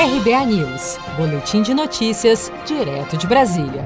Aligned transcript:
RBA 0.00 0.46
News, 0.46 0.96
Boletim 1.16 1.60
de 1.60 1.74
Notícias, 1.74 2.52
direto 2.64 3.16
de 3.16 3.26
Brasília. 3.26 3.84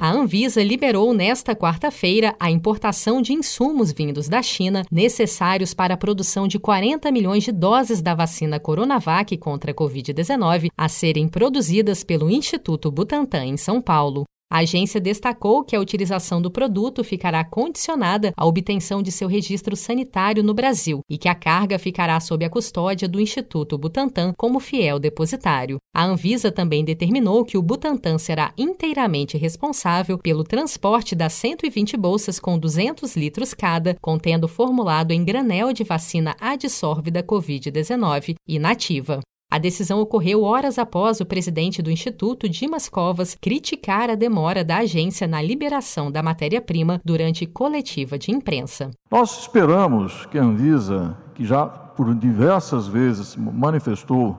A 0.00 0.10
Anvisa 0.10 0.62
liberou 0.64 1.12
nesta 1.12 1.54
quarta-feira 1.54 2.34
a 2.40 2.50
importação 2.50 3.20
de 3.20 3.34
insumos 3.34 3.92
vindos 3.92 4.30
da 4.30 4.40
China 4.40 4.82
necessários 4.90 5.74
para 5.74 5.92
a 5.92 5.96
produção 5.98 6.48
de 6.48 6.58
40 6.58 7.12
milhões 7.12 7.44
de 7.44 7.52
doses 7.52 8.00
da 8.00 8.14
vacina 8.14 8.58
Coronavac 8.58 9.36
contra 9.36 9.72
a 9.72 9.74
Covid-19 9.74 10.70
a 10.74 10.88
serem 10.88 11.28
produzidas 11.28 12.02
pelo 12.02 12.30
Instituto 12.30 12.90
Butantan 12.90 13.44
em 13.44 13.58
São 13.58 13.82
Paulo. 13.82 14.24
A 14.52 14.58
agência 14.58 15.00
destacou 15.00 15.62
que 15.62 15.76
a 15.76 15.80
utilização 15.80 16.42
do 16.42 16.50
produto 16.50 17.04
ficará 17.04 17.44
condicionada 17.44 18.32
à 18.36 18.44
obtenção 18.44 19.00
de 19.00 19.12
seu 19.12 19.28
registro 19.28 19.76
sanitário 19.76 20.42
no 20.42 20.52
Brasil 20.52 21.02
e 21.08 21.16
que 21.16 21.28
a 21.28 21.36
carga 21.36 21.78
ficará 21.78 22.18
sob 22.18 22.44
a 22.44 22.50
custódia 22.50 23.06
do 23.06 23.20
Instituto 23.20 23.78
Butantan 23.78 24.32
como 24.36 24.58
fiel 24.58 24.98
depositário. 24.98 25.78
A 25.94 26.04
Anvisa 26.04 26.50
também 26.50 26.84
determinou 26.84 27.44
que 27.44 27.56
o 27.56 27.62
Butantan 27.62 28.18
será 28.18 28.52
inteiramente 28.58 29.38
responsável 29.38 30.18
pelo 30.18 30.42
transporte 30.42 31.14
das 31.14 31.32
120 31.34 31.96
bolsas 31.96 32.40
com 32.40 32.58
200 32.58 33.14
litros 33.14 33.54
cada, 33.54 33.96
contendo 34.00 34.48
formulado 34.48 35.12
em 35.12 35.24
granel 35.24 35.72
de 35.72 35.84
vacina 35.84 36.34
adsorvida 36.40 37.22
Covid-19 37.22 38.34
inativa. 38.48 39.20
A 39.52 39.58
decisão 39.58 40.00
ocorreu 40.00 40.44
horas 40.44 40.78
após 40.78 41.20
o 41.20 41.26
presidente 41.26 41.82
do 41.82 41.90
Instituto, 41.90 42.48
Dimas 42.48 42.88
Covas, 42.88 43.34
criticar 43.34 44.08
a 44.08 44.14
demora 44.14 44.62
da 44.62 44.76
agência 44.76 45.26
na 45.26 45.42
liberação 45.42 46.08
da 46.08 46.22
matéria-prima 46.22 47.00
durante 47.04 47.44
coletiva 47.46 48.16
de 48.16 48.30
imprensa. 48.30 48.92
Nós 49.10 49.40
esperamos 49.40 50.24
que 50.26 50.38
a 50.38 50.42
Anvisa, 50.44 51.18
que 51.34 51.44
já 51.44 51.66
por 51.66 52.14
diversas 52.14 52.86
vezes 52.86 53.34
manifestou 53.34 54.38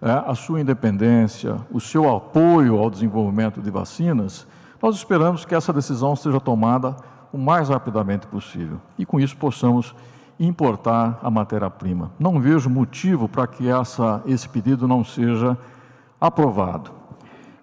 é, 0.00 0.08
a 0.08 0.36
sua 0.36 0.60
independência, 0.60 1.56
o 1.68 1.80
seu 1.80 2.08
apoio 2.14 2.78
ao 2.78 2.88
desenvolvimento 2.88 3.60
de 3.60 3.72
vacinas, 3.72 4.46
nós 4.80 4.94
esperamos 4.94 5.44
que 5.44 5.56
essa 5.56 5.72
decisão 5.72 6.14
seja 6.14 6.38
tomada 6.38 6.94
o 7.32 7.38
mais 7.38 7.70
rapidamente 7.70 8.28
possível 8.28 8.80
e 8.96 9.04
com 9.04 9.18
isso 9.18 9.36
possamos 9.36 9.96
importar 10.38 11.18
a 11.22 11.30
matéria-prima. 11.30 12.12
Não 12.18 12.40
vejo 12.40 12.68
motivo 12.68 13.28
para 13.28 13.46
que 13.46 13.68
essa, 13.68 14.22
esse 14.26 14.48
pedido 14.48 14.88
não 14.88 15.04
seja 15.04 15.56
aprovado. 16.20 16.90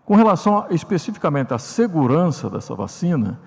Com 0.06 0.16
relação 0.16 0.58
a, 0.58 0.68
especificamente 0.72 1.54
à 1.54 1.58
segurança 1.58 2.50
dessa 2.50 2.76
vacina, 2.76 3.40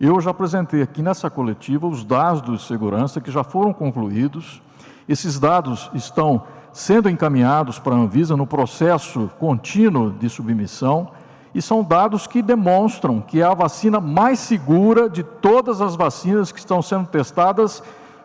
eu 0.00 0.20
já 0.20 0.30
apresentei 0.30 0.82
aqui 0.82 1.02
nessa 1.02 1.28
coletiva 1.28 1.86
os 1.86 2.04
dados 2.04 2.58
de 2.58 2.66
segurança 2.66 3.20
que 3.20 3.30
já 3.30 3.44
foram 3.44 3.72
concluídos. 3.72 4.62
Esses 5.08 5.38
dados 5.38 5.90
estão 5.94 6.42
sendo 6.72 7.08
encaminhados 7.08 7.78
para 7.78 7.94
a 7.94 7.98
Anvisa 7.98 8.36
no 8.36 8.46
processo 8.46 9.30
contínuo 9.38 10.10
de 10.10 10.28
submissão 10.28 11.10
e 11.54 11.60
são 11.60 11.82
dados 11.82 12.26
que 12.26 12.42
demonstram 12.42 13.20
que 13.20 13.40
é 13.40 13.44
a 13.44 13.54
vacina 13.54 14.00
mais 14.00 14.38
segura 14.38 15.10
de 15.10 15.22
todas 15.22 15.80
as 15.80 15.96
vacinas 15.96 16.52
que 16.52 16.60
estão 16.60 16.80
sendo 16.80 17.06
testadas 17.06 17.82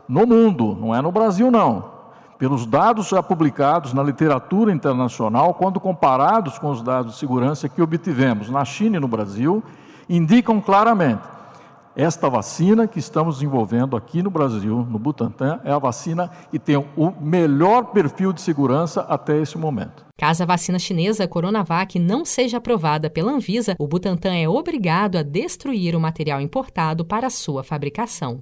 no 0.08 0.26
mundo, 0.26 0.78
não 0.80 0.94
é 0.94 1.02
no 1.02 1.12
Brasil 1.12 1.50
não. 1.52 1.94
Pelos 2.38 2.66
dados 2.66 3.08
já 3.08 3.24
publicados 3.24 3.94
na 3.94 4.04
literatura 4.04 4.72
internacional, 4.72 5.54
quando 5.54 5.80
comparados 5.80 6.60
com 6.60 6.70
os 6.70 6.82
dados 6.82 7.14
de 7.14 7.20
segurança 7.20 7.70
que 7.70 7.82
obtivemos 7.82 8.50
na 8.50 8.66
China 8.66 8.98
e 8.98 9.00
no 9.00 9.08
Brasil, 9.08 9.64
indicam 10.10 10.60
claramente 10.60 11.36
esta 11.96 12.30
vacina 12.30 12.88
que 12.88 13.00
estamos 13.00 13.36
desenvolvendo 13.36 13.96
aqui 13.96 14.22
no 14.22 14.30
Brasil, 14.30 14.86
no 14.90 15.00
Butantan, 15.00 15.62
é 15.64 15.72
a 15.72 15.80
vacina 15.80 16.30
que 16.52 16.60
tem 16.60 16.76
o 16.76 17.12
melhor 17.22 17.86
perfil 17.86 18.34
de 18.34 18.42
segurança 18.42 19.02
até 19.02 19.42
esse 19.42 19.58
momento. 19.58 20.06
Caso 20.18 20.44
a 20.44 20.46
vacina 20.46 20.78
chinesa 20.78 21.28
Coronavac 21.28 21.98
não 21.98 22.26
seja 22.26 22.58
aprovada 22.58 23.10
pela 23.10 23.32
Anvisa, 23.32 23.76
o 23.80 23.88
Butantan 23.88 24.36
é 24.36 24.48
obrigado 24.48 25.18
a 25.18 25.24
destruir 25.24 25.96
o 25.96 26.00
material 26.00 26.42
importado 26.42 27.06
para 27.06 27.30
sua 27.30 27.64
fabricação. 27.64 28.42